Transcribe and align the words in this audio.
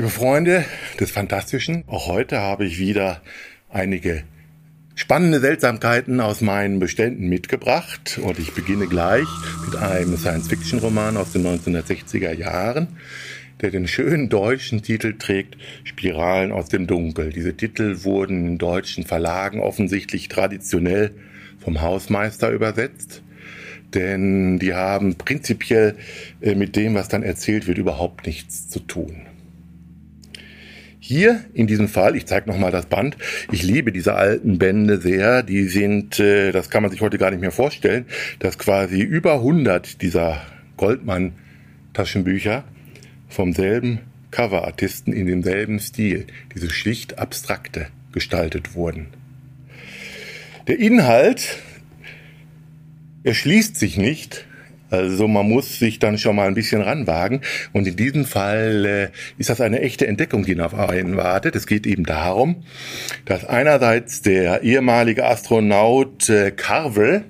Liebe 0.00 0.08
Freunde 0.08 0.64
des 0.98 1.10
Fantastischen, 1.10 1.84
auch 1.86 2.06
heute 2.06 2.38
habe 2.38 2.64
ich 2.64 2.78
wieder 2.78 3.20
einige 3.68 4.22
spannende 4.94 5.40
Seltsamkeiten 5.40 6.20
aus 6.20 6.40
meinen 6.40 6.78
Beständen 6.78 7.28
mitgebracht 7.28 8.18
und 8.22 8.38
ich 8.38 8.54
beginne 8.54 8.86
gleich 8.86 9.28
mit 9.66 9.76
einem 9.76 10.16
Science-Fiction-Roman 10.16 11.18
aus 11.18 11.32
den 11.32 11.46
1960er 11.46 12.32
Jahren, 12.32 12.88
der 13.60 13.70
den 13.70 13.86
schönen 13.86 14.30
deutschen 14.30 14.80
Titel 14.80 15.18
trägt 15.18 15.58
Spiralen 15.84 16.50
aus 16.50 16.70
dem 16.70 16.86
Dunkel. 16.86 17.30
Diese 17.30 17.54
Titel 17.54 18.02
wurden 18.02 18.46
in 18.46 18.56
deutschen 18.56 19.04
Verlagen 19.04 19.60
offensichtlich 19.60 20.28
traditionell 20.28 21.10
vom 21.58 21.82
Hausmeister 21.82 22.48
übersetzt 22.48 23.22
denn 23.92 24.60
die 24.60 24.72
haben 24.72 25.16
prinzipiell 25.16 25.96
äh, 26.40 26.54
mit 26.54 26.76
dem, 26.76 26.94
was 26.94 27.08
dann 27.08 27.24
erzählt 27.24 27.66
wird, 27.66 27.76
überhaupt 27.76 28.24
nichts 28.24 28.68
zu 28.68 28.78
tun. 28.78 29.26
Hier 31.02 31.44
in 31.54 31.66
diesem 31.66 31.88
Fall, 31.88 32.14
ich 32.14 32.26
zeige 32.26 32.50
nochmal 32.50 32.70
das 32.70 32.84
Band, 32.84 33.16
ich 33.50 33.62
liebe 33.62 33.90
diese 33.90 34.14
alten 34.14 34.58
Bände 34.58 35.00
sehr, 35.00 35.42
die 35.42 35.64
sind, 35.64 36.20
äh, 36.20 36.52
das 36.52 36.68
kann 36.68 36.82
man 36.82 36.92
sich 36.92 37.00
heute 37.00 37.16
gar 37.16 37.30
nicht 37.30 37.40
mehr 37.40 37.52
vorstellen, 37.52 38.04
dass 38.38 38.58
quasi 38.58 39.00
über 39.00 39.34
100 39.34 40.02
dieser 40.02 40.42
Goldmann-Taschenbücher 40.76 42.64
vom 43.30 43.54
selben 43.54 44.00
Coverartisten 44.30 45.14
in 45.14 45.26
demselben 45.26 45.80
Stil, 45.80 46.26
diese 46.54 46.68
schlicht 46.68 47.18
abstrakte, 47.18 47.86
gestaltet 48.12 48.74
wurden. 48.74 49.06
Der 50.68 50.78
Inhalt 50.78 51.56
erschließt 53.24 53.76
sich 53.76 53.96
nicht, 53.96 54.46
also 54.90 55.28
man 55.28 55.48
muss 55.48 55.78
sich 55.78 55.98
dann 55.98 56.18
schon 56.18 56.36
mal 56.36 56.48
ein 56.48 56.54
bisschen 56.54 56.82
ranwagen. 56.82 57.40
Und 57.72 57.86
in 57.86 57.96
diesem 57.96 58.24
Fall 58.24 58.84
äh, 58.84 59.08
ist 59.38 59.50
das 59.50 59.60
eine 59.60 59.80
echte 59.80 60.06
Entdeckung, 60.06 60.44
die 60.44 60.60
auf 60.60 60.74
einen 60.74 61.16
wartet. 61.16 61.56
Es 61.56 61.66
geht 61.66 61.86
eben 61.86 62.04
darum, 62.04 62.56
dass 63.24 63.44
einerseits 63.44 64.22
der 64.22 64.62
ehemalige 64.62 65.24
Astronaut 65.24 66.28
äh, 66.28 66.50
Carvel, 66.50 67.24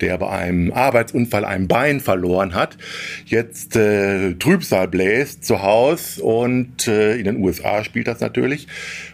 der 0.00 0.18
bei 0.18 0.28
einem 0.28 0.72
Arbeitsunfall 0.72 1.44
ein 1.44 1.68
Bein 1.68 2.00
verloren 2.00 2.54
hat, 2.54 2.76
jetzt 3.24 3.76
äh, 3.76 4.34
Trübsal 4.34 4.88
bläst 4.88 5.44
zu 5.44 5.62
Hause 5.62 6.22
und 6.22 6.88
äh, 6.88 7.16
in 7.16 7.24
den 7.24 7.36
USA 7.36 7.84
spielt 7.84 8.08
das 8.08 8.20
natürlich 8.20 8.66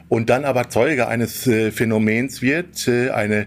und 0.09 0.31
dann 0.31 0.45
aber 0.45 0.71
Zeuge 0.71 1.09
eines 1.09 1.47
äh, 1.47 1.71
Phänomens 1.71 2.41
wird, 2.41 2.89
äh, 2.89 3.11
eine 3.11 3.47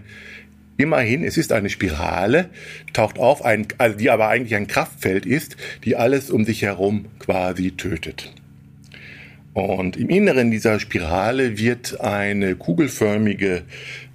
Immerhin, 0.76 1.24
es 1.24 1.36
ist 1.36 1.52
eine 1.52 1.68
Spirale, 1.68 2.48
taucht 2.92 3.18
auf, 3.18 3.44
ein, 3.44 3.66
also 3.78 3.96
die 3.96 4.10
aber 4.10 4.28
eigentlich 4.28 4.54
ein 4.54 4.66
Kraftfeld 4.66 5.26
ist, 5.26 5.56
die 5.84 5.96
alles 5.96 6.30
um 6.30 6.44
sich 6.44 6.62
herum 6.62 7.06
quasi 7.18 7.72
tötet. 7.72 8.32
Und 9.54 9.98
im 9.98 10.08
Inneren 10.08 10.50
dieser 10.50 10.80
Spirale 10.80 11.58
wird 11.58 12.00
eine 12.00 12.54
kugelförmige, 12.54 13.64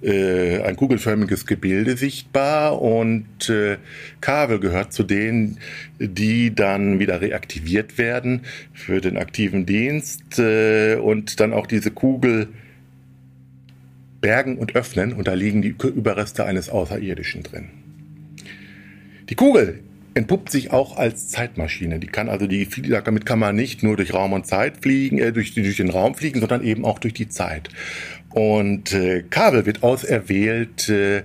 äh, 0.02 0.60
ein 0.62 0.74
kugelförmiges 0.74 1.46
Gebilde 1.46 1.96
sichtbar 1.96 2.82
und 2.82 3.48
äh, 3.48 3.76
Kabel 4.20 4.58
gehört 4.58 4.92
zu 4.92 5.04
denen, 5.04 5.58
die 6.00 6.52
dann 6.52 6.98
wieder 6.98 7.20
reaktiviert 7.20 7.98
werden 7.98 8.40
für 8.74 9.00
den 9.00 9.16
aktiven 9.16 9.64
Dienst 9.64 10.40
äh, 10.40 10.96
und 10.96 11.38
dann 11.38 11.52
auch 11.52 11.68
diese 11.68 11.92
Kugel 11.92 12.48
bergen 14.20 14.58
und 14.58 14.74
öffnen 14.74 15.12
und 15.12 15.28
da 15.28 15.34
liegen 15.34 15.62
die 15.62 15.74
Überreste 15.94 16.44
eines 16.44 16.68
Außerirdischen 16.68 17.42
drin. 17.42 17.68
Die 19.28 19.34
Kugel 19.34 19.80
entpuppt 20.14 20.50
sich 20.50 20.72
auch 20.72 20.96
als 20.96 21.28
Zeitmaschine. 21.28 22.00
Die 22.00 22.08
kann 22.08 22.28
also 22.28 22.46
die, 22.46 22.66
damit 22.88 23.24
kann 23.24 23.38
man 23.38 23.54
nicht 23.54 23.82
nur 23.82 23.96
durch 23.96 24.12
Raum 24.12 24.32
und 24.32 24.46
Zeit 24.46 24.78
fliegen, 24.78 25.18
äh, 25.18 25.32
durch, 25.32 25.54
durch 25.54 25.76
den 25.76 25.90
Raum 25.90 26.14
fliegen, 26.14 26.40
sondern 26.40 26.64
eben 26.64 26.84
auch 26.84 26.98
durch 26.98 27.14
die 27.14 27.28
Zeit. 27.28 27.68
Und 28.30 28.92
äh, 28.92 29.22
Kabel 29.30 29.64
wird 29.64 29.82
auserwählt, 29.82 30.88
äh, 30.88 31.22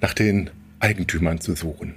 nach 0.00 0.14
den 0.14 0.50
Eigentümern 0.78 1.40
zu 1.40 1.54
suchen. 1.54 1.94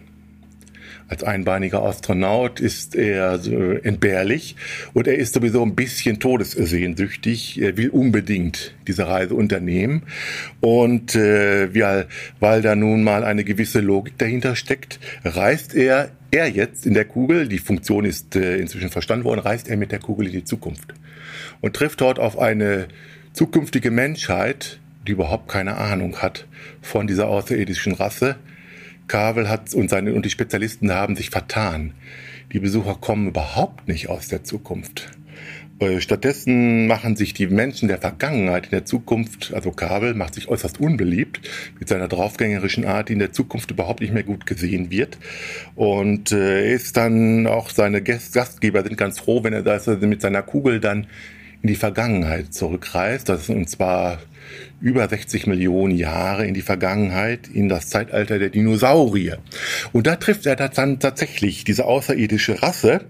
Als 1.10 1.24
einbeiniger 1.24 1.82
Astronaut 1.82 2.60
ist 2.60 2.94
er 2.94 3.40
entbehrlich 3.84 4.56
und 4.94 5.08
er 5.08 5.16
ist 5.16 5.34
sowieso 5.34 5.64
ein 5.64 5.74
bisschen 5.74 6.20
todessehnsüchtig. 6.20 7.60
Er 7.60 7.78
will 7.78 7.90
unbedingt 7.90 8.76
diese 8.88 9.08
Reise 9.08 9.34
unternehmen. 9.34 10.04
Und 10.62 11.16
äh, 11.16 11.74
weil, 11.74 12.08
weil 12.40 12.62
da 12.62 12.76
nun 12.76 13.04
mal 13.04 13.24
eine 13.24 13.44
gewisse 13.44 13.80
Logik 13.80 14.20
dahinter 14.20 14.56
steckt, 14.56 15.00
reist 15.24 15.74
er, 15.74 16.12
er 16.30 16.48
jetzt 16.48 16.86
in 16.86 16.94
der 16.94 17.06
Kugel, 17.06 17.48
die 17.48 17.58
Funktion 17.58 18.06
ist 18.06 18.36
äh, 18.36 18.58
inzwischen 18.58 18.92
verstanden 18.92 19.26
worden, 19.26 19.40
reist 19.40 19.68
er 19.68 19.78
mit 19.78 19.92
der 19.92 20.00
Kugel 20.00 20.28
in 20.28 20.34
die 20.34 20.44
Zukunft 20.44 20.94
und 21.60 21.76
trifft 21.76 22.02
dort 22.02 22.20
auf 22.20 22.38
eine 22.38 22.88
zukünftige 23.34 23.90
Menschheit, 23.90 24.80
die 25.08 25.14
überhaupt 25.14 25.48
keine 25.48 25.78
Ahnung 25.78 26.18
hat 26.18 26.46
von 26.84 27.08
dieser 27.08 27.30
außerirdischen 27.30 27.94
Rasse 27.94 28.36
Kavel 29.10 29.50
hat 29.50 29.74
und 29.74 29.90
seine 29.90 30.14
und 30.14 30.24
die 30.24 30.30
Spezialisten 30.30 30.94
haben 30.94 31.18
sich 31.18 31.30
vertan. 31.30 31.94
Die 32.54 32.60
Besucher 32.60 32.96
kommen 32.96 33.28
überhaupt 33.28 33.90
nicht 33.90 34.08
aus 34.08 34.30
der 34.30 34.46
Zukunft. 34.46 35.12
Äh, 35.80 36.02
stattdessen 36.02 36.88
machen 36.88 37.16
sich 37.16 37.34
die 37.34 37.48
Menschen 37.48 37.88
der 37.88 38.00
Vergangenheit 38.00 38.66
in 38.66 38.72
der 38.72 38.86
Zukunft, 38.86 39.54
also 39.54 39.72
Kabel 39.72 40.14
macht 40.14 40.36
sich 40.36 40.50
äußerst 40.50 40.80
unbeliebt 40.80 41.40
mit 41.80 41.88
seiner 41.88 42.08
draufgängerischen 42.08 42.86
Art, 42.86 43.10
die 43.10 43.14
in 43.14 43.20
der 43.20 43.32
Zukunft 43.32 43.72
überhaupt 43.72 44.02
nicht 44.02 44.14
mehr 44.14 44.24
gut 44.24 44.46
gesehen 44.46 44.92
wird. 44.92 45.18
Und 45.76 46.32
äh, 46.32 46.74
ist 46.74 46.98
dann 46.98 47.48
auch 47.48 47.70
seine 47.70 48.02
Gastgeber 48.02 48.84
sind 48.84 48.98
ganz 48.98 49.20
froh, 49.20 49.44
wenn 49.44 49.54
er 49.54 49.64
das 49.64 49.88
mit 49.88 50.22
seiner 50.22 50.42
Kugel 50.42 50.80
dann 50.80 51.08
in 51.62 51.68
die 51.68 51.76
Vergangenheit 51.76 52.54
zurückreist. 52.54 53.30
Das 53.30 53.42
ist, 53.42 53.50
und 53.50 53.70
zwar 53.70 54.20
über 54.82 55.08
60 55.08 55.46
Millionen 55.48 55.96
Jahre 55.96 56.46
in 56.46 56.54
die 56.54 56.62
Vergangenheit, 56.62 57.48
in 57.48 57.70
das 57.70 57.90
Zeitalter 57.90 58.40
der 58.40 58.50
Dinosaurier. 58.50 59.40
Und 59.92 60.08
da 60.08 60.16
trifft 60.16 60.46
er 60.46 60.56
dann 60.56 61.00
tatsächlich 61.00 61.64
diese 61.64 61.86
außerirdische 61.86 62.62
Rasse, 62.62 63.02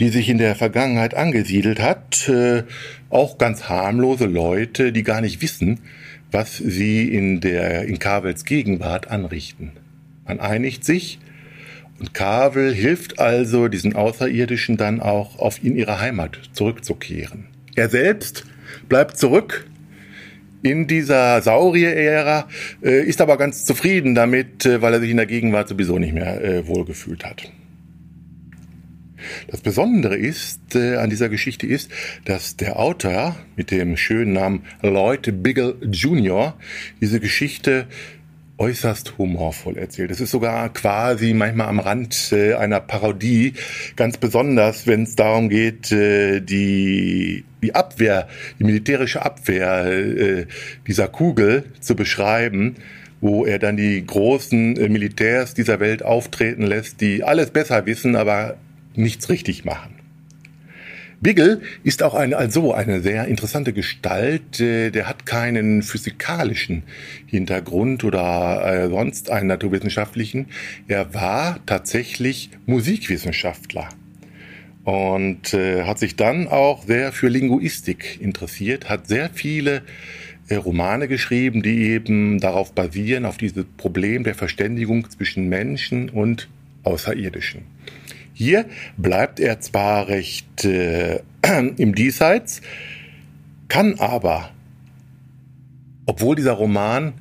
die 0.00 0.08
sich 0.08 0.28
in 0.28 0.38
der 0.38 0.54
Vergangenheit 0.54 1.14
angesiedelt 1.14 1.80
hat, 1.80 2.28
äh, 2.28 2.64
auch 3.10 3.38
ganz 3.38 3.68
harmlose 3.68 4.26
Leute, 4.26 4.92
die 4.92 5.02
gar 5.02 5.20
nicht 5.20 5.42
wissen, 5.42 5.80
was 6.32 6.56
sie 6.56 7.08
in 7.08 7.40
der, 7.40 7.84
in 7.84 7.98
Kavels 7.98 8.44
Gegenwart 8.44 9.08
anrichten. 9.08 9.72
Man 10.26 10.40
einigt 10.40 10.84
sich, 10.84 11.18
und 11.98 12.12
Kavel 12.12 12.74
hilft 12.74 13.18
also 13.18 13.68
diesen 13.68 13.96
Außerirdischen 13.96 14.76
dann 14.76 15.00
auch 15.00 15.38
auf 15.38 15.62
in 15.64 15.76
ihre 15.76 15.98
Heimat 15.98 16.38
zurückzukehren. 16.52 17.46
Er 17.76 17.90
selbst 17.90 18.44
bleibt 18.88 19.18
zurück 19.18 19.66
in 20.62 20.86
dieser 20.86 21.42
Saurier-Ära, 21.42 22.48
äh, 22.82 23.04
ist 23.04 23.20
aber 23.20 23.36
ganz 23.36 23.66
zufrieden 23.66 24.14
damit, 24.14 24.64
äh, 24.64 24.80
weil 24.80 24.94
er 24.94 25.00
sich 25.00 25.10
in 25.10 25.18
der 25.18 25.26
Gegenwart 25.26 25.68
sowieso 25.68 25.98
nicht 25.98 26.14
mehr 26.14 26.42
äh, 26.42 26.66
wohlgefühlt 26.66 27.24
hat. 27.24 27.52
Das 29.48 29.60
Besondere 29.60 30.16
ist 30.16 30.74
äh, 30.74 30.96
an 30.96 31.10
dieser 31.10 31.28
Geschichte 31.28 31.66
ist, 31.66 31.90
dass 32.24 32.56
der 32.56 32.78
Autor 32.78 33.36
mit 33.56 33.70
dem 33.70 33.96
schönen 33.96 34.32
Namen 34.32 34.62
Lloyd 34.82 35.42
Biggle 35.42 35.76
Jr. 35.82 36.54
diese 37.00 37.20
Geschichte 37.20 37.86
äußerst 38.58 39.18
humorvoll 39.18 39.76
erzählt. 39.76 40.10
Es 40.10 40.20
ist 40.20 40.30
sogar 40.30 40.72
quasi 40.72 41.34
manchmal 41.34 41.68
am 41.68 41.80
Rand 41.80 42.32
äh, 42.32 42.54
einer 42.54 42.80
Parodie, 42.80 43.54
ganz 43.96 44.16
besonders, 44.16 44.86
wenn 44.86 45.02
es 45.02 45.14
darum 45.14 45.48
geht, 45.48 45.92
äh, 45.92 46.40
die, 46.40 47.44
die 47.62 47.74
Abwehr, 47.74 48.28
die 48.58 48.64
militärische 48.64 49.24
Abwehr 49.24 49.86
äh, 49.86 50.46
dieser 50.86 51.08
Kugel 51.08 51.64
zu 51.80 51.94
beschreiben, 51.96 52.76
wo 53.20 53.44
er 53.44 53.58
dann 53.58 53.76
die 53.76 54.04
großen 54.04 54.74
Militärs 54.74 55.54
dieser 55.54 55.80
Welt 55.80 56.02
auftreten 56.02 56.62
lässt, 56.62 57.00
die 57.00 57.24
alles 57.24 57.50
besser 57.50 57.86
wissen, 57.86 58.14
aber 58.14 58.56
nichts 58.94 59.28
richtig 59.28 59.64
machen. 59.64 59.94
Biggle 61.20 61.62
ist 61.82 62.02
auch 62.02 62.14
eine, 62.14 62.36
also 62.36 62.74
eine 62.74 63.00
sehr 63.00 63.26
interessante 63.26 63.72
Gestalt. 63.72 64.60
Äh, 64.60 64.90
der 64.90 65.08
hat 65.08 65.24
keinen 65.24 65.82
physikalischen 65.82 66.82
Hintergrund 67.26 68.04
oder 68.04 68.84
äh, 68.84 68.88
sonst 68.88 69.30
einen 69.30 69.48
naturwissenschaftlichen. 69.48 70.46
Er 70.88 71.14
war 71.14 71.60
tatsächlich 71.64 72.50
Musikwissenschaftler 72.66 73.88
und 74.84 75.54
äh, 75.54 75.84
hat 75.84 75.98
sich 75.98 76.16
dann 76.16 76.48
auch 76.48 76.84
sehr 76.84 77.12
für 77.12 77.28
Linguistik 77.28 78.20
interessiert, 78.20 78.88
hat 78.88 79.08
sehr 79.08 79.30
viele 79.32 79.82
Romane 80.48 81.08
geschrieben, 81.08 81.60
die 81.62 81.88
eben 81.88 82.38
darauf 82.38 82.72
basieren, 82.72 83.24
auf 83.24 83.36
dieses 83.36 83.64
Problem 83.76 84.22
der 84.22 84.36
Verständigung 84.36 85.10
zwischen 85.10 85.48
Menschen 85.48 86.08
und 86.08 86.48
Außerirdischen. 86.84 87.62
Hier 88.38 88.66
bleibt 88.98 89.40
er 89.40 89.60
zwar 89.60 90.08
recht 90.08 90.66
äh, 90.66 91.20
im 91.78 91.94
Diesseits, 91.94 92.60
kann 93.68 93.98
aber, 93.98 94.50
obwohl 96.04 96.36
dieser 96.36 96.52
Roman 96.52 97.14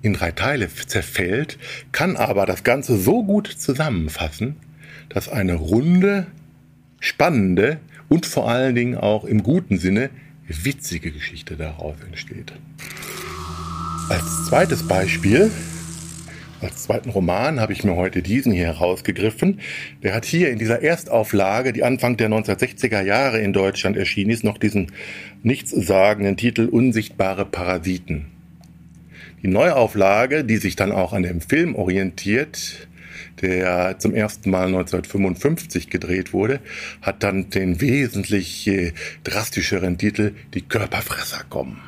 in 0.00 0.14
drei 0.14 0.30
Teile 0.30 0.70
zerfällt, 0.70 1.58
kann 1.92 2.16
aber 2.16 2.46
das 2.46 2.64
Ganze 2.64 2.96
so 2.96 3.24
gut 3.24 3.46
zusammenfassen, 3.46 4.56
dass 5.10 5.28
eine 5.28 5.56
runde, 5.56 6.26
spannende 6.98 7.78
und 8.08 8.24
vor 8.24 8.48
allen 8.48 8.74
Dingen 8.74 8.94
auch 8.96 9.26
im 9.26 9.42
guten 9.42 9.76
Sinne 9.76 10.08
witzige 10.48 11.12
Geschichte 11.12 11.56
daraus 11.56 11.96
entsteht. 12.06 12.54
Als 14.08 14.46
zweites 14.46 14.88
Beispiel, 14.88 15.50
als 16.60 16.84
zweiten 16.84 17.10
Roman 17.10 17.60
habe 17.60 17.72
ich 17.72 17.84
mir 17.84 17.96
heute 17.96 18.22
diesen 18.22 18.52
hier 18.52 18.66
herausgegriffen. 18.66 19.60
Der 20.02 20.14
hat 20.14 20.24
hier 20.24 20.50
in 20.50 20.58
dieser 20.58 20.82
Erstauflage, 20.82 21.72
die 21.72 21.84
Anfang 21.84 22.16
der 22.16 22.28
1960er 22.30 23.02
Jahre 23.02 23.40
in 23.40 23.52
Deutschland 23.52 23.96
erschienen 23.96 24.30
ist, 24.30 24.44
noch 24.44 24.58
diesen 24.58 24.92
nichtssagenden 25.42 26.36
Titel 26.36 26.66
Unsichtbare 26.66 27.44
Parasiten. 27.44 28.26
Die 29.42 29.48
Neuauflage, 29.48 30.44
die 30.44 30.56
sich 30.56 30.76
dann 30.76 30.92
auch 30.92 31.12
an 31.12 31.22
dem 31.22 31.40
Film 31.40 31.74
orientiert, 31.76 32.88
der 33.42 33.98
zum 33.98 34.14
ersten 34.14 34.50
Mal 34.50 34.66
1955 34.66 35.90
gedreht 35.90 36.32
wurde, 36.32 36.60
hat 37.02 37.22
dann 37.22 37.50
den 37.50 37.80
wesentlich 37.80 38.66
äh, 38.66 38.92
drastischeren 39.24 39.98
Titel 39.98 40.32
Die 40.54 40.62
Körperfresser 40.62 41.44
kommen. 41.50 41.80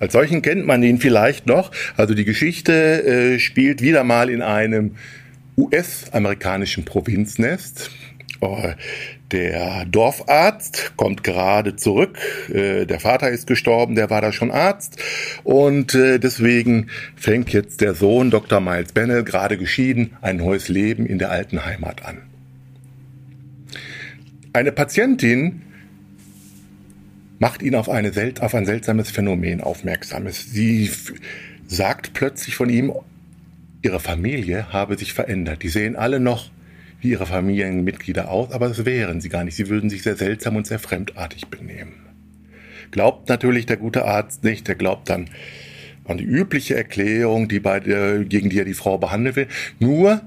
Als 0.00 0.12
solchen 0.12 0.42
kennt 0.42 0.66
man 0.66 0.82
ihn 0.82 0.98
vielleicht 0.98 1.46
noch. 1.46 1.70
Also 1.96 2.14
die 2.14 2.24
Geschichte 2.24 3.04
äh, 3.04 3.38
spielt 3.38 3.82
wieder 3.82 4.04
mal 4.04 4.30
in 4.30 4.42
einem 4.42 4.96
US-amerikanischen 5.56 6.84
Provinznest. 6.84 7.90
Oh, 8.40 8.58
der 9.32 9.84
Dorfarzt 9.86 10.92
kommt 10.96 11.24
gerade 11.24 11.76
zurück. 11.76 12.18
Äh, 12.52 12.86
der 12.86 13.00
Vater 13.00 13.30
ist 13.30 13.46
gestorben, 13.46 13.94
der 13.94 14.10
war 14.10 14.20
da 14.20 14.32
schon 14.32 14.50
Arzt. 14.50 14.96
Und 15.44 15.94
äh, 15.94 16.18
deswegen 16.18 16.88
fängt 17.16 17.52
jetzt 17.52 17.80
der 17.80 17.94
Sohn, 17.94 18.30
Dr. 18.30 18.60
Miles 18.60 18.92
Bennell, 18.92 19.24
gerade 19.24 19.56
geschieden, 19.56 20.16
ein 20.20 20.36
neues 20.36 20.68
Leben 20.68 21.06
in 21.06 21.18
der 21.18 21.30
alten 21.30 21.64
Heimat 21.64 22.04
an. 22.04 22.18
Eine 24.52 24.72
Patientin 24.72 25.62
macht 27.44 27.62
ihn 27.62 27.74
auf, 27.74 27.90
eine, 27.90 28.10
auf 28.40 28.54
ein 28.54 28.64
seltsames 28.64 29.10
Phänomen 29.10 29.60
aufmerksam. 29.60 30.26
Sie 30.30 30.90
sagt 31.66 32.14
plötzlich 32.14 32.56
von 32.56 32.70
ihm, 32.70 32.90
ihre 33.82 34.00
Familie 34.00 34.72
habe 34.72 34.96
sich 34.96 35.12
verändert. 35.12 35.62
Die 35.62 35.68
sehen 35.68 35.94
alle 35.94 36.20
noch 36.20 36.50
wie 37.02 37.10
ihre 37.10 37.26
Familienmitglieder 37.26 38.30
aus, 38.30 38.50
aber 38.50 38.68
das 38.68 38.86
wären 38.86 39.20
sie 39.20 39.28
gar 39.28 39.44
nicht. 39.44 39.56
Sie 39.56 39.68
würden 39.68 39.90
sich 39.90 40.02
sehr 40.02 40.16
seltsam 40.16 40.56
und 40.56 40.66
sehr 40.66 40.78
fremdartig 40.78 41.48
benehmen. 41.48 41.92
Glaubt 42.90 43.28
natürlich 43.28 43.66
der 43.66 43.76
gute 43.76 44.06
Arzt 44.06 44.42
nicht, 44.42 44.66
der 44.66 44.76
glaubt 44.76 45.10
dann 45.10 45.28
an 46.06 46.16
die 46.16 46.24
übliche 46.24 46.74
Erklärung, 46.74 47.46
die 47.46 47.60
bei 47.60 47.78
der, 47.78 48.24
gegen 48.24 48.48
die 48.48 48.58
er 48.58 48.64
die 48.64 48.72
Frau 48.72 48.96
behandeln 48.96 49.36
will. 49.36 49.48
Nur 49.80 50.22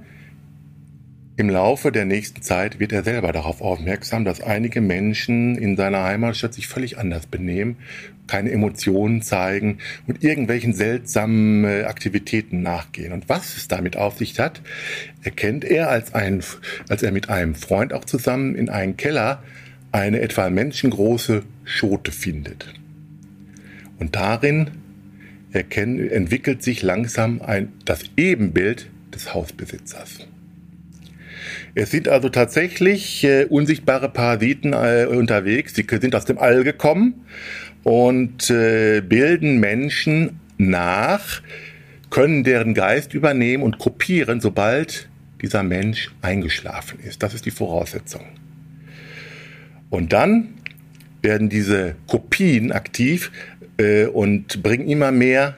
im 1.38 1.52
Laufe 1.52 1.92
der 1.92 2.06
nächsten 2.06 2.42
Zeit 2.42 2.80
wird 2.80 2.92
er 2.92 3.04
selber 3.04 3.32
darauf 3.32 3.62
aufmerksam, 3.62 4.26
dass 4.26 4.42
einige 4.42 4.82
Menschen 4.82 5.56
in 5.56 5.78
seiner 5.78 6.04
Heimatstadt 6.04 6.56
sich 6.56 6.68
völlig 6.68 6.98
anders 6.98 7.28
benehmen, 7.28 7.78
keine 8.26 8.52
Emotionen 8.52 9.22
zeigen 9.22 9.78
und 10.08 10.24
irgendwelchen 10.24 10.74
seltsamen 10.74 11.64
äh, 11.64 11.84
Aktivitäten 11.84 12.64
nachgehen. 12.64 13.14
Und 13.14 13.30
was 13.30 13.56
es 13.56 13.68
damit 13.68 13.98
auf 13.98 14.18
sich 14.18 14.40
hat, 14.40 14.62
erkennt 15.22 15.64
er, 15.64 15.90
als, 15.90 16.16
ein, 16.16 16.44
als 16.90 17.04
er 17.04 17.12
mit 17.12 17.30
einem 17.30 17.54
Freund 17.54 17.94
auch 17.94 18.06
zusammen 18.06 18.56
in 18.56 18.70
einen 18.70 18.98
Keller 18.98 19.44
eine 19.92 20.22
etwa 20.22 20.50
menschengroße 20.50 21.44
Schote 21.64 22.12
findet. 22.12 22.74
Und 24.00 24.16
darin 24.16 24.72
erkennt, 25.52 26.12
entwickelt 26.12 26.64
sich 26.64 26.82
langsam 26.82 27.44
ein, 27.44 27.74
das 27.86 28.06
Ebenbild 28.18 28.90
des 29.14 29.36
Hausbesitzers. 29.36 30.28
Es 31.76 31.92
sind 31.92 32.08
also 32.08 32.30
tatsächlich 32.30 33.24
äh, 33.24 33.46
unsichtbare 33.46 34.10
Parasiten 34.10 34.74
äh, 34.74 35.06
unterwegs. 35.10 35.76
Sie 35.76 35.86
sind 35.90 36.16
aus 36.16 36.26
dem 36.26 36.38
All 36.38 36.64
gekommen 36.64 37.26
und 37.84 38.50
äh, 38.50 39.02
bilden 39.02 39.60
Menschen 39.60 40.40
nach, 40.58 41.42
können 42.10 42.44
deren 42.44 42.74
Geist 42.74 43.14
übernehmen 43.14 43.64
und 43.64 43.78
kopieren, 43.80 44.42
sobald 44.42 45.10
dieser 45.42 45.64
Mensch 45.64 46.12
eingeschlafen 46.22 47.00
ist. 47.00 47.22
Das 47.24 47.34
ist 47.34 47.46
die 47.46 47.52
Voraussetzung. 47.52 48.26
Und 49.90 50.14
dann 50.14 50.56
werden 51.22 51.50
diese 51.50 51.96
Kopien 52.08 52.72
aktiv 52.72 53.32
äh, 53.78 54.06
und 54.06 54.64
bringen 54.64 54.88
immer 54.88 55.12
mehr 55.12 55.56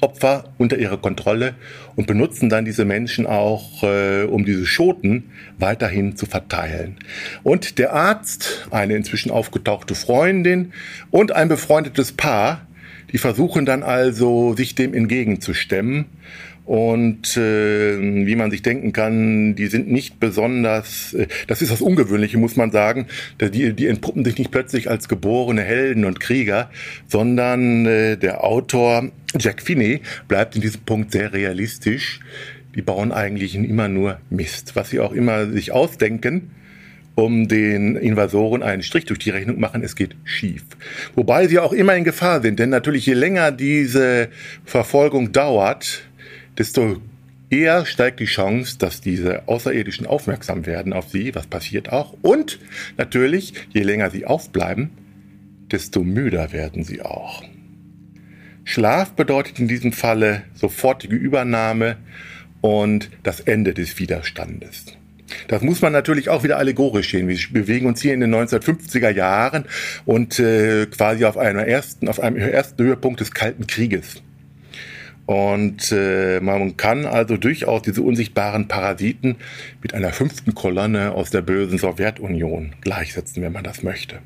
Opfer 0.00 0.44
unter 0.58 0.78
ihre 0.78 0.98
Kontrolle 0.98 1.54
und 1.96 2.06
benutzen 2.06 2.48
dann 2.48 2.64
diese 2.64 2.84
Menschen 2.84 3.26
auch, 3.26 3.82
äh, 3.82 4.24
um 4.24 4.44
diese 4.44 4.66
Schoten 4.66 5.30
weiterhin 5.58 6.16
zu 6.16 6.26
verteilen. 6.26 6.96
Und 7.42 7.78
der 7.78 7.92
Arzt, 7.92 8.68
eine 8.70 8.94
inzwischen 8.96 9.30
aufgetauchte 9.30 9.94
Freundin 9.94 10.72
und 11.10 11.32
ein 11.32 11.48
befreundetes 11.48 12.12
Paar, 12.12 12.66
die 13.12 13.18
versuchen 13.18 13.64
dann 13.64 13.82
also, 13.82 14.54
sich 14.54 14.74
dem 14.74 14.94
entgegenzustemmen 14.94 16.06
und 16.68 17.34
äh, 17.38 17.98
wie 17.98 18.36
man 18.36 18.50
sich 18.50 18.60
denken 18.60 18.92
kann, 18.92 19.54
die 19.54 19.68
sind 19.68 19.90
nicht 19.90 20.20
besonders, 20.20 21.14
äh, 21.14 21.26
das 21.46 21.62
ist 21.62 21.72
das 21.72 21.80
Ungewöhnliche, 21.80 22.36
muss 22.36 22.56
man 22.56 22.70
sagen, 22.70 23.06
die, 23.40 23.72
die 23.72 23.86
entpuppen 23.86 24.22
sich 24.22 24.36
nicht 24.36 24.50
plötzlich 24.50 24.90
als 24.90 25.08
geborene 25.08 25.62
Helden 25.62 26.04
und 26.04 26.20
Krieger, 26.20 26.68
sondern 27.06 27.86
äh, 27.86 28.18
der 28.18 28.44
Autor 28.44 29.10
Jack 29.38 29.62
Finney 29.62 30.02
bleibt 30.28 30.56
in 30.56 30.60
diesem 30.60 30.82
Punkt 30.82 31.12
sehr 31.12 31.32
realistisch. 31.32 32.20
Die 32.74 32.82
bauen 32.82 33.12
eigentlich 33.12 33.54
immer 33.54 33.88
nur 33.88 34.20
Mist, 34.28 34.76
was 34.76 34.90
sie 34.90 35.00
auch 35.00 35.12
immer 35.12 35.46
sich 35.46 35.72
ausdenken 35.72 36.50
um 37.14 37.48
den 37.48 37.96
Invasoren 37.96 38.62
einen 38.62 38.84
Strich 38.84 39.06
durch 39.06 39.18
die 39.18 39.30
Rechnung 39.30 39.58
machen, 39.58 39.82
es 39.82 39.96
geht 39.96 40.14
schief. 40.22 40.62
Wobei 41.16 41.48
sie 41.48 41.58
auch 41.58 41.72
immer 41.72 41.96
in 41.96 42.04
Gefahr 42.04 42.42
sind, 42.42 42.60
denn 42.60 42.70
natürlich 42.70 43.06
je 43.06 43.14
länger 43.14 43.50
diese 43.50 44.28
Verfolgung 44.64 45.32
dauert, 45.32 46.07
desto 46.58 47.00
eher 47.50 47.86
steigt 47.86 48.20
die 48.20 48.26
Chance, 48.26 48.78
dass 48.78 49.00
diese 49.00 49.48
Außerirdischen 49.48 50.06
aufmerksam 50.06 50.66
werden 50.66 50.92
auf 50.92 51.08
sie, 51.08 51.34
was 51.34 51.46
passiert 51.46 51.92
auch. 51.92 52.14
Und 52.22 52.58
natürlich, 52.96 53.54
je 53.70 53.82
länger 53.82 54.10
sie 54.10 54.26
aufbleiben, 54.26 54.90
desto 55.70 56.02
müder 56.02 56.52
werden 56.52 56.84
sie 56.84 57.02
auch. 57.02 57.42
Schlaf 58.64 59.12
bedeutet 59.12 59.58
in 59.58 59.68
diesem 59.68 59.92
Falle 59.92 60.42
sofortige 60.54 61.16
Übernahme 61.16 61.96
und 62.60 63.10
das 63.22 63.40
Ende 63.40 63.72
des 63.72 63.98
Widerstandes. 63.98 64.86
Das 65.46 65.62
muss 65.62 65.82
man 65.82 65.92
natürlich 65.92 66.28
auch 66.28 66.42
wieder 66.42 66.58
allegorisch 66.58 67.10
sehen. 67.10 67.28
Wir 67.28 67.38
bewegen 67.50 67.86
uns 67.86 68.00
hier 68.00 68.14
in 68.14 68.20
den 68.20 68.34
1950er 68.34 69.10
Jahren 69.10 69.64
und 70.04 70.38
äh, 70.38 70.86
quasi 70.86 71.24
auf, 71.24 71.36
einer 71.36 71.66
ersten, 71.66 72.08
auf 72.08 72.20
einem 72.20 72.36
ersten 72.36 72.82
Höhepunkt 72.82 73.20
des 73.20 73.32
Kalten 73.32 73.66
Krieges. 73.66 74.22
Und 75.28 75.92
äh, 75.92 76.40
man 76.40 76.78
kann 76.78 77.04
also 77.04 77.36
durchaus 77.36 77.82
diese 77.82 78.00
unsichtbaren 78.00 78.66
Parasiten 78.66 79.36
mit 79.82 79.92
einer 79.92 80.14
fünften 80.14 80.54
Kolonne 80.54 81.12
aus 81.12 81.28
der 81.28 81.42
bösen 81.42 81.76
Sowjetunion 81.76 82.72
gleichsetzen, 82.80 83.42
wenn 83.42 83.52
man 83.52 83.62
das 83.62 83.82
möchte. 83.82 84.20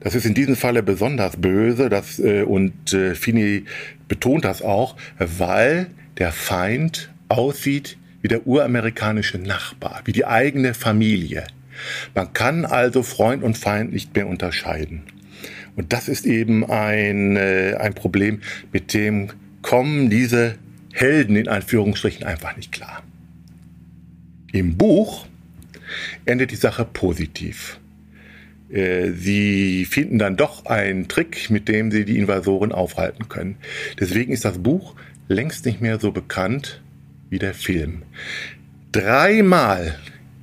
Das 0.00 0.14
ist 0.14 0.26
in 0.26 0.34
diesem 0.34 0.54
Falle 0.54 0.82
besonders 0.82 1.38
böse, 1.38 1.88
das, 1.88 2.18
äh, 2.18 2.42
und 2.42 2.92
äh, 2.92 3.14
Fini 3.14 3.64
betont 4.06 4.44
das 4.44 4.60
auch, 4.60 4.96
weil 5.18 5.86
der 6.18 6.32
Feind 6.32 7.10
aussieht 7.30 7.96
wie 8.20 8.28
der 8.28 8.46
uramerikanische 8.46 9.38
Nachbar, 9.38 10.02
wie 10.04 10.12
die 10.12 10.26
eigene 10.26 10.74
Familie. 10.74 11.46
Man 12.14 12.34
kann 12.34 12.66
also 12.66 13.02
Freund 13.02 13.42
und 13.42 13.56
Feind 13.56 13.94
nicht 13.94 14.14
mehr 14.14 14.26
unterscheiden. 14.26 15.04
Und 15.74 15.94
das 15.94 16.08
ist 16.08 16.26
eben 16.26 16.68
ein, 16.68 17.38
äh, 17.38 17.76
ein 17.80 17.94
Problem, 17.94 18.40
mit 18.72 18.92
dem 18.92 19.30
kommen 19.62 20.10
diese 20.10 20.56
Helden 20.92 21.36
in 21.36 21.48
Anführungsstrichen 21.48 22.26
einfach 22.26 22.56
nicht 22.56 22.72
klar. 22.72 23.02
Im 24.52 24.76
Buch 24.76 25.26
endet 26.24 26.50
die 26.50 26.56
Sache 26.56 26.84
positiv. 26.84 27.78
Äh, 28.70 29.12
sie 29.12 29.84
finden 29.84 30.18
dann 30.18 30.36
doch 30.36 30.66
einen 30.66 31.08
Trick, 31.08 31.50
mit 31.50 31.68
dem 31.68 31.90
sie 31.90 32.04
die 32.04 32.18
Invasoren 32.18 32.72
aufhalten 32.72 33.28
können. 33.28 33.56
Deswegen 33.98 34.32
ist 34.32 34.44
das 34.44 34.58
Buch 34.58 34.94
längst 35.28 35.64
nicht 35.64 35.80
mehr 35.80 36.00
so 36.00 36.10
bekannt 36.10 36.80
wie 37.28 37.38
der 37.38 37.54
Film. 37.54 38.02
Dreimal 38.92 39.98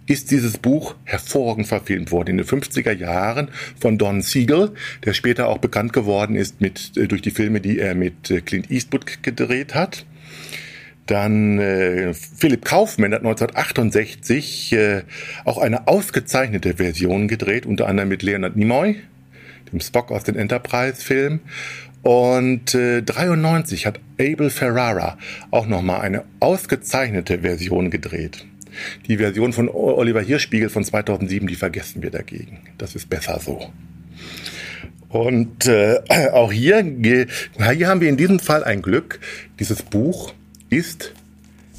ist 0.08 0.32
dieses 0.32 0.58
Buch 0.58 0.96
hervorragend 1.04 1.68
verfilmt 1.68 2.12
worden 2.12 2.32
in 2.32 2.38
den 2.38 2.46
50er 2.46 2.94
Jahren 2.94 3.50
von 3.80 3.98
Don 3.98 4.22
Siegel, 4.22 4.72
der 5.06 5.14
später 5.14 5.48
auch 5.48 5.60
bekannt 5.60 5.94
geworden 5.94 6.36
ist 6.36 6.62
mit, 6.62 6.98
äh, 6.98 7.08
durch 7.08 7.22
die 7.22 7.32
Filme, 7.32 7.62
die 7.62 7.80
er 7.80 7.94
mit 7.94 8.32
äh, 8.32 8.42
Clint 8.42 8.72
Eastwood 8.72 9.22
gedreht 9.22 9.76
hat. 9.76 10.06
Dann 11.06 11.60
äh, 11.60 12.14
Philipp 12.14 12.66
Kaufmann 12.66 13.14
hat 13.14 13.20
1968 13.20 14.74
äh, 14.74 15.04
auch 15.46 15.58
eine 15.58 15.88
ausgezeichnete 15.88 16.76
Version 16.76 17.28
gedreht, 17.28 17.66
unter 17.66 17.88
anderem 17.88 18.10
mit 18.10 18.24
Leonard 18.24 18.58
Nimoy, 18.58 18.98
dem 19.72 19.80
Spock 19.80 20.12
aus 20.12 20.24
den 20.24 20.36
Enterprise-Filmen. 20.36 21.40
Und 22.02 22.76
äh, 22.76 23.02
93 23.02 23.86
hat 23.86 24.00
Abel 24.20 24.50
Ferrara 24.50 25.18
auch 25.52 25.68
nochmal 25.68 26.02
eine 26.02 26.24
ausgezeichnete 26.40 27.40
Version 27.40 27.90
gedreht. 27.90 28.46
Die 29.08 29.18
Version 29.18 29.54
von 29.54 29.70
Oliver 29.70 30.22
Hirschspiegel 30.22 30.70
von 30.70 30.84
2007, 30.84 31.48
die 31.48 31.56
vergessen 31.56 32.02
wir 32.02 32.12
dagegen. 32.12 32.60
Das 32.78 32.96
ist 32.96 33.10
besser 33.10 33.40
so. 33.40 33.72
Und 35.10 35.68
äh, 35.68 36.02
auch 36.34 36.52
hier, 36.52 36.84
hier 36.84 37.28
haben 37.88 38.02
wir 38.02 38.10
in 38.10 38.18
diesem 38.18 38.40
Fall 38.40 38.64
ein 38.64 38.82
Glück. 38.82 39.20
Dieses 39.60 39.82
Buch 39.82 40.34
ist 40.70 41.14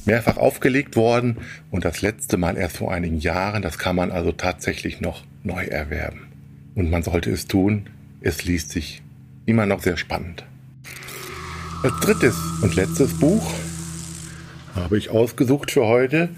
mehrfach 0.07 0.39
aufgelegt 0.39 0.97
worden 0.97 1.37
und 1.71 1.85
das 1.85 2.01
letzte 2.01 2.39
Mal 2.39 2.57
erst 2.57 2.79
vor 2.79 2.93
einigen 2.93 3.19
Jahren. 3.19 3.63
Das 3.63 3.79
kann 3.79 3.97
man 3.97 4.11
also 4.11 4.33
tatsächlich 4.33 5.01
noch 5.01 5.25
neu 5.43 5.65
erwerben. 5.65 6.29
Und 6.75 6.91
man 6.91 7.03
sollte 7.03 7.31
es 7.31 7.47
tun. 7.47 7.91
Es 8.21 8.45
liest 8.45 8.71
sich 8.71 9.03
immer 9.47 9.67
noch 9.67 9.83
sehr 9.83 9.97
spannend. 9.97 10.45
Als 11.83 11.95
drittes 12.01 12.37
und 12.63 12.75
letztes 12.75 13.19
Buch 13.19 13.55
habe 14.75 14.99
ich 14.99 15.11
ausgesucht 15.11 15.71
für 15.71 15.87
heute 15.87 16.31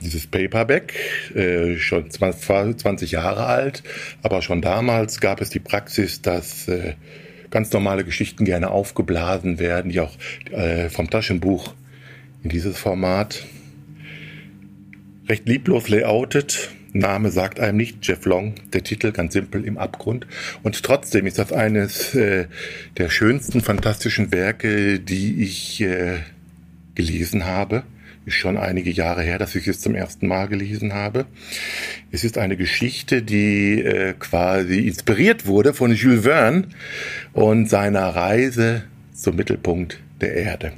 dieses 0.00 0.26
Paperback, 0.26 0.94
äh, 1.34 1.76
schon 1.76 2.10
20 2.10 3.10
Jahre 3.10 3.46
alt, 3.46 3.82
aber 4.22 4.42
schon 4.42 4.62
damals 4.62 5.20
gab 5.20 5.40
es 5.40 5.50
die 5.50 5.60
Praxis, 5.60 6.22
dass 6.22 6.68
äh, 6.68 6.94
ganz 7.50 7.72
normale 7.72 8.04
Geschichten 8.04 8.44
gerne 8.44 8.70
aufgeblasen 8.70 9.58
werden, 9.58 9.90
die 9.90 10.00
auch 10.00 10.16
äh, 10.50 10.88
vom 10.88 11.10
Taschenbuch 11.10 11.74
in 12.42 12.50
dieses 12.50 12.78
Format 12.78 13.44
recht 15.28 15.48
lieblos 15.48 15.88
layoutet. 15.88 16.70
Name 16.92 17.30
sagt 17.30 17.60
einem 17.60 17.76
nicht 17.76 17.98
Jeff 18.02 18.24
Long, 18.24 18.54
der 18.72 18.82
Titel 18.82 19.12
ganz 19.12 19.32
simpel 19.32 19.64
im 19.64 19.78
Abgrund. 19.78 20.26
Und 20.62 20.82
trotzdem 20.82 21.26
ist 21.26 21.38
das 21.38 21.52
eines 21.52 22.14
äh, 22.16 22.46
der 22.96 23.10
schönsten 23.10 23.60
fantastischen 23.60 24.32
Werke, 24.32 24.98
die 24.98 25.42
ich 25.42 25.80
äh, 25.82 26.18
gelesen 26.94 27.44
habe. 27.44 27.84
Ist 28.26 28.36
schon 28.36 28.58
einige 28.58 28.90
Jahre 28.90 29.22
her, 29.22 29.38
dass 29.38 29.54
ich 29.54 29.66
es 29.66 29.80
zum 29.80 29.94
ersten 29.94 30.26
Mal 30.28 30.46
gelesen 30.48 30.92
habe. 30.92 31.26
Es 32.12 32.22
ist 32.22 32.36
eine 32.36 32.56
Geschichte, 32.56 33.22
die 33.22 33.80
äh, 33.80 34.12
quasi 34.18 34.86
inspiriert 34.86 35.46
wurde 35.46 35.72
von 35.72 35.94
Jules 35.94 36.24
Verne 36.24 36.68
und 37.32 37.70
seiner 37.70 38.08
Reise 38.08 38.84
zum 39.14 39.36
Mittelpunkt 39.36 40.00
der 40.20 40.34
Erde. 40.34 40.72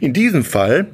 In 0.00 0.12
diesem 0.12 0.44
Fall 0.44 0.88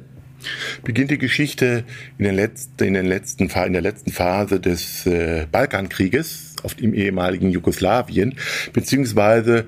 beginnt 0.83 1.11
die 1.11 1.17
Geschichte 1.17 1.83
in, 2.17 2.25
den 2.25 2.35
letzten, 2.35 2.83
in, 2.83 2.93
den 2.93 3.05
letzten, 3.05 3.49
in 3.49 3.73
der 3.73 3.81
letzten 3.81 4.11
Phase 4.11 4.59
des 4.59 5.05
äh, 5.05 5.47
Balkankrieges 5.51 6.48
auf 6.63 6.75
dem 6.75 6.93
ehemaligen 6.93 7.49
Jugoslawien, 7.49 8.35
beziehungsweise 8.73 9.65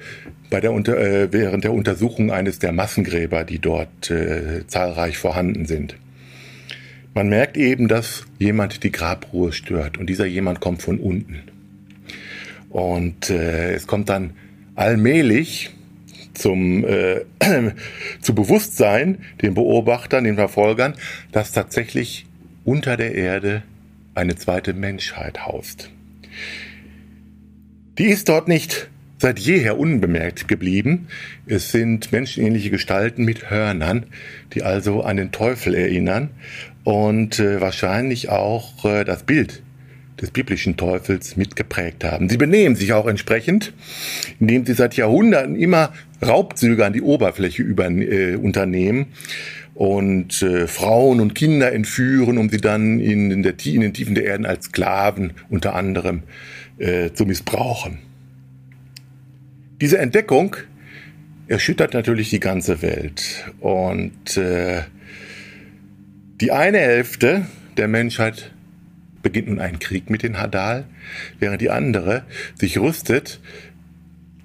bei 0.50 0.60
der, 0.60 0.72
äh, 0.72 1.32
während 1.32 1.64
der 1.64 1.74
Untersuchung 1.74 2.32
eines 2.32 2.60
der 2.60 2.72
Massengräber, 2.72 3.44
die 3.44 3.60
dort 3.60 4.12
äh, 4.12 4.66
zahlreich 4.68 5.18
vorhanden 5.18 5.66
sind. 5.66 5.96
Man 7.14 7.30
merkt 7.30 7.58
eben, 7.58 7.88
dass 7.88 8.26
jemand 8.40 8.84
die 8.84 8.92
Grabruhe 8.92 9.52
stört 9.52 9.98
und 9.98 10.08
dieser 10.08 10.26
jemand 10.26 10.60
kommt 10.62 10.82
von 10.82 11.00
unten. 11.00 11.44
Und 12.70 13.30
äh, 13.30 13.74
es 13.74 13.86
kommt 13.86 14.08
dann 14.08 14.32
allmählich 14.76 15.72
zum 16.34 16.86
äh, 16.86 17.22
zu 18.22 18.34
Bewusstsein 18.34 19.20
den 19.42 19.54
Beobachtern, 19.54 20.24
den 20.24 20.36
Verfolgern, 20.36 20.94
dass 21.32 21.52
tatsächlich 21.52 22.26
unter 22.64 22.96
der 22.96 23.14
Erde 23.16 23.64
eine 24.16 24.36
zweite 24.36 24.74
Menschheit 24.74 25.46
haust. 25.46 25.90
Die 28.02 28.08
ist 28.08 28.30
dort 28.30 28.48
nicht 28.48 28.90
seit 29.20 29.38
jeher 29.38 29.78
unbemerkt 29.78 30.48
geblieben. 30.48 31.08
Es 31.46 31.72
sind 31.72 32.12
menschenähnliche 32.12 32.72
Gestalten 32.72 33.26
mit 33.26 33.52
Hörnern, 33.52 34.08
die 34.54 34.64
also 34.64 35.04
an 35.04 35.18
den 35.18 35.32
Teufel 35.32 35.76
erinnern 35.76 36.32
und 36.84 37.38
äh, 37.38 37.62
wahrscheinlich 37.62 38.30
auch 38.30 38.86
äh, 38.86 39.04
das 39.04 39.22
Bild 39.22 39.62
des 40.20 40.32
biblischen 40.32 40.78
Teufels 40.78 41.38
mitgeprägt 41.38 42.04
haben. 42.04 42.28
Sie 42.28 42.38
benehmen 42.38 42.76
sich 42.76 42.92
auch 42.94 43.06
entsprechend, 43.06 43.72
indem 44.40 44.66
sie 44.66 44.74
seit 44.74 44.96
Jahrhunderten 44.96 45.56
immer 45.56 45.94
Raubzüge 46.26 46.84
an 46.84 46.94
die 46.94 47.04
Oberfläche 47.04 47.62
über, 47.62 47.88
äh, 47.88 48.34
unternehmen 48.34 49.10
und 49.76 50.42
äh, 50.42 50.66
Frauen 50.66 51.20
und 51.20 51.36
Kinder 51.36 51.72
entführen, 51.72 52.40
um 52.40 52.50
sie 52.50 52.58
dann 52.58 53.00
in, 53.00 53.30
in, 53.30 53.44
der, 53.44 53.54
in 53.64 53.82
den 53.82 53.94
Tiefen 53.94 54.16
der 54.16 54.26
Erden 54.26 54.48
als 54.48 54.66
Sklaven 54.66 55.34
unter 55.52 55.76
anderem 55.76 56.24
äh, 56.24 56.61
zu 57.14 57.26
missbrauchen. 57.26 58.00
Diese 59.82 59.98
Entdeckung 59.98 60.56
erschüttert 61.48 61.94
natürlich 61.94 62.30
die 62.30 62.40
ganze 62.40 62.82
Welt 62.82 63.52
und 63.60 64.38
äh, 64.38 64.84
die 66.40 66.52
eine 66.52 66.78
Hälfte 66.78 67.46
der 67.78 67.88
Menschheit 67.88 68.52
beginnt 69.22 69.50
nun 69.50 69.60
ein 69.60 69.80
Krieg 69.80 70.10
mit 70.10 70.24
den 70.24 70.40
Hadal, 70.40 70.86
während 71.40 71.62
die 71.62 71.70
andere 71.70 72.24
sich 72.56 72.78
rüstet, 72.78 73.40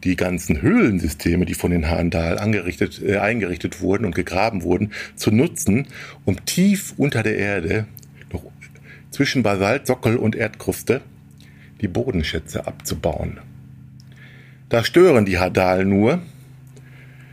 die 0.05 0.17
ganzen 0.17 0.63
Höhlensysteme, 0.63 1.47
die 1.47 1.55
von 1.55 1.71
den 1.71 1.89
Hadal 1.89 2.39
angerichtet, 2.39 3.03
äh, 3.03 3.19
eingerichtet 3.19 3.81
wurden 3.81 4.05
und 4.05 4.15
gegraben 4.15 4.63
wurden, 4.63 4.93
zu 5.15 5.31
nutzen, 5.31 5.87
um 6.25 6.45
tief 6.45 6.95
unter 6.97 7.23
der 7.23 7.37
Erde, 7.37 7.87
noch 8.33 8.45
zwischen 9.11 9.43
Basalt, 9.43 9.87
Sockel 9.87 10.17
und 10.17 10.35
Erdkruste, 10.35 11.03
die 11.81 11.89
Bodenschätze 11.89 12.67
abzubauen. 12.67 13.41
Da 14.69 14.83
stören 14.83 15.25
die 15.25 15.39
Hadal 15.39 15.85
nur, 15.85 16.21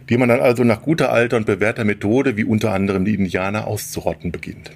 die 0.10 0.18
man 0.18 0.30
dann 0.30 0.42
also 0.42 0.64
nach 0.64 0.82
guter 0.82 1.12
alter 1.12 1.38
und 1.38 1.46
bewährter 1.46 1.86
Methode, 1.86 2.38
wie 2.38 2.44
unter 2.44 2.74
anderem 2.74 3.06
die 3.06 3.16
Indianer, 3.16 3.68
auszurotten 3.68 4.32
beginnt. 4.32 4.72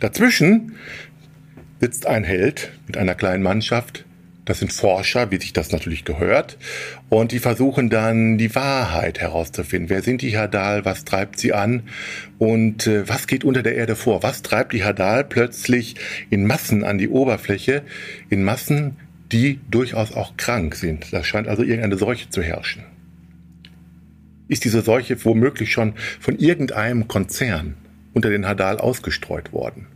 Dazwischen 0.00 0.76
sitzt 1.80 2.06
ein 2.06 2.24
Held 2.24 2.72
mit 2.86 2.96
einer 2.96 3.14
kleinen 3.14 3.42
Mannschaft. 3.42 4.04
Das 4.50 4.58
sind 4.58 4.72
Forscher, 4.72 5.30
wie 5.30 5.36
sich 5.36 5.52
das 5.52 5.70
natürlich 5.70 6.04
gehört. 6.04 6.58
Und 7.08 7.30
die 7.30 7.38
versuchen 7.38 7.88
dann 7.88 8.36
die 8.36 8.52
Wahrheit 8.56 9.20
herauszufinden. 9.20 9.88
Wer 9.88 10.02
sind 10.02 10.22
die 10.22 10.36
Hadal? 10.36 10.84
Was 10.84 11.04
treibt 11.04 11.38
sie 11.38 11.52
an? 11.52 11.84
Und 12.38 12.88
äh, 12.88 13.08
was 13.08 13.28
geht 13.28 13.44
unter 13.44 13.62
der 13.62 13.76
Erde 13.76 13.94
vor? 13.94 14.24
Was 14.24 14.42
treibt 14.42 14.72
die 14.72 14.82
Hadal 14.82 15.22
plötzlich 15.22 15.94
in 16.30 16.48
Massen 16.48 16.82
an 16.82 16.98
die 16.98 17.08
Oberfläche? 17.08 17.82
In 18.28 18.42
Massen, 18.42 18.96
die 19.30 19.60
durchaus 19.70 20.14
auch 20.14 20.36
krank 20.36 20.74
sind. 20.74 21.12
Da 21.12 21.22
scheint 21.22 21.46
also 21.46 21.62
irgendeine 21.62 21.96
Seuche 21.96 22.28
zu 22.28 22.42
herrschen. 22.42 22.82
Ist 24.48 24.64
diese 24.64 24.82
Seuche 24.82 25.24
womöglich 25.24 25.70
schon 25.70 25.94
von 26.18 26.36
irgendeinem 26.40 27.06
Konzern 27.06 27.76
unter 28.14 28.30
den 28.30 28.48
Hadal 28.48 28.78
ausgestreut 28.78 29.52
worden. 29.52 29.86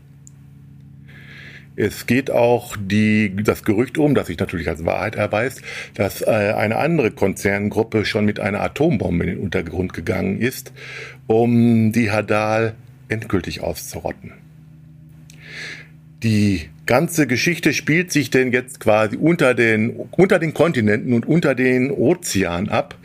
Es 1.76 2.06
geht 2.06 2.30
auch 2.30 2.76
die, 2.78 3.34
das 3.42 3.64
Gerücht 3.64 3.98
um, 3.98 4.14
das 4.14 4.28
sich 4.28 4.38
natürlich 4.38 4.68
als 4.68 4.84
Wahrheit 4.84 5.16
erweist, 5.16 5.62
dass 5.94 6.22
äh, 6.22 6.26
eine 6.26 6.76
andere 6.76 7.10
Konzerngruppe 7.10 8.04
schon 8.04 8.24
mit 8.24 8.38
einer 8.38 8.60
Atombombe 8.60 9.24
in 9.24 9.30
den 9.30 9.40
Untergrund 9.40 9.92
gegangen 9.92 10.40
ist, 10.40 10.72
um 11.26 11.90
die 11.92 12.10
Hadal 12.10 12.74
endgültig 13.08 13.60
auszurotten. 13.60 14.32
Die 16.22 16.70
ganze 16.86 17.26
Geschichte 17.26 17.72
spielt 17.72 18.12
sich 18.12 18.30
denn 18.30 18.52
jetzt 18.52 18.80
quasi 18.80 19.16
unter 19.16 19.54
den, 19.54 19.90
unter 20.12 20.38
den 20.38 20.54
Kontinenten 20.54 21.12
und 21.12 21.26
unter 21.26 21.54
den 21.54 21.90
Ozeanen 21.90 22.68
ab 22.68 22.96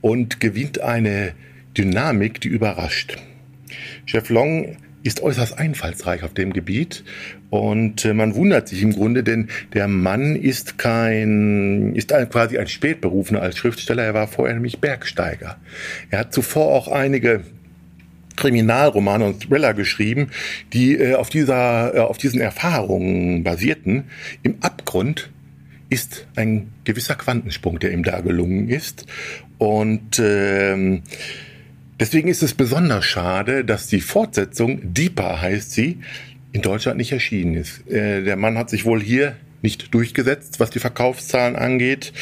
und 0.00 0.40
gewinnt 0.40 0.80
eine 0.80 1.32
Dynamik, 1.76 2.40
die 2.40 2.48
überrascht. 2.48 3.16
Chef 4.06 4.28
Long 4.28 4.76
ist 5.02 5.22
äußerst 5.22 5.58
einfallsreich 5.58 6.22
auf 6.22 6.34
dem 6.34 6.52
Gebiet 6.52 7.04
und 7.50 8.04
äh, 8.04 8.14
man 8.14 8.34
wundert 8.34 8.68
sich 8.68 8.82
im 8.82 8.92
Grunde, 8.92 9.22
denn 9.22 9.48
der 9.72 9.88
Mann 9.88 10.36
ist 10.36 10.78
kein, 10.78 11.94
ist 11.94 12.12
ein, 12.12 12.28
quasi 12.28 12.58
ein 12.58 12.66
Spätberufener 12.66 13.40
als 13.40 13.56
Schriftsteller. 13.58 14.04
Er 14.04 14.14
war 14.14 14.28
vorher 14.28 14.54
nämlich 14.54 14.80
Bergsteiger. 14.80 15.56
Er 16.10 16.20
hat 16.20 16.32
zuvor 16.32 16.74
auch 16.74 16.88
einige 16.88 17.44
Kriminalromane 18.36 19.24
und 19.24 19.48
Thriller 19.48 19.74
geschrieben, 19.74 20.30
die 20.72 20.96
äh, 20.96 21.14
auf 21.14 21.28
dieser, 21.28 21.94
äh, 21.94 21.98
auf 22.00 22.18
diesen 22.18 22.40
Erfahrungen 22.40 23.42
basierten. 23.42 24.04
Im 24.42 24.56
Abgrund 24.60 25.30
ist 25.90 26.26
ein 26.36 26.72
gewisser 26.84 27.14
Quantensprung, 27.14 27.78
der 27.78 27.92
ihm 27.92 28.02
da 28.02 28.20
gelungen 28.20 28.68
ist 28.68 29.06
und 29.58 30.20
ähm, 30.22 31.02
Deswegen 32.00 32.28
ist 32.28 32.42
es 32.42 32.54
besonders 32.54 33.04
schade, 33.04 33.64
dass 33.64 33.88
die 33.88 34.00
Fortsetzung, 34.00 34.94
Deeper 34.94 35.40
heißt 35.40 35.72
sie, 35.72 35.98
in 36.52 36.62
Deutschland 36.62 36.98
nicht 36.98 37.12
erschienen 37.12 37.54
ist. 37.54 37.88
Äh, 37.90 38.22
der 38.22 38.36
Mann 38.36 38.56
hat 38.56 38.70
sich 38.70 38.84
wohl 38.84 39.00
hier 39.00 39.36
nicht 39.62 39.92
durchgesetzt, 39.92 40.60
was 40.60 40.70
die 40.70 40.78
Verkaufszahlen 40.78 41.56
angeht. 41.56 42.12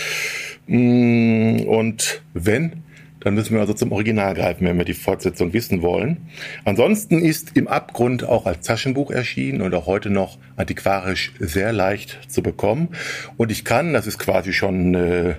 Mm, 0.66 1.60
und 1.60 2.22
wenn, 2.32 2.82
dann 3.20 3.34
müssen 3.34 3.54
wir 3.54 3.60
also 3.60 3.74
zum 3.74 3.92
Original 3.92 4.34
greifen, 4.34 4.66
wenn 4.66 4.78
wir 4.78 4.84
die 4.84 4.94
Fortsetzung 4.94 5.52
wissen 5.52 5.82
wollen. 5.82 6.28
Ansonsten 6.64 7.18
ist 7.18 7.56
im 7.56 7.68
Abgrund 7.68 8.24
auch 8.24 8.46
als 8.46 8.66
Taschenbuch 8.66 9.10
erschienen 9.10 9.62
und 9.62 9.74
auch 9.74 9.86
heute 9.86 10.10
noch 10.10 10.38
antiquarisch 10.56 11.32
sehr 11.38 11.72
leicht 11.72 12.18
zu 12.28 12.42
bekommen. 12.42 12.88
Und 13.36 13.52
ich 13.52 13.64
kann, 13.64 13.92
das 13.92 14.06
ist 14.06 14.18
quasi 14.18 14.52
schon 14.52 14.94
äh, 14.94 15.34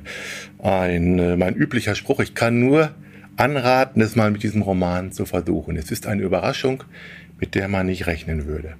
ein, 0.61 1.17
äh, 1.17 1.37
mein 1.37 1.55
üblicher 1.55 1.95
Spruch, 1.95 2.19
ich 2.19 2.35
kann 2.35 2.59
nur 2.59 2.91
anraten, 3.37 4.01
es 4.01 4.15
mal 4.15 4.31
mit 4.31 4.43
diesem 4.43 4.61
Roman 4.61 5.11
zu 5.11 5.25
versuchen. 5.25 5.77
Es 5.77 5.91
ist 5.91 6.07
eine 6.07 6.23
Überraschung, 6.23 6.83
mit 7.39 7.55
der 7.55 7.67
man 7.67 7.85
nicht 7.85 8.07
rechnen 8.07 8.45
würde. 8.45 8.75